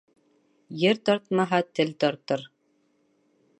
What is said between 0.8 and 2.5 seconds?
Ер тартмаһа, тел тартыр.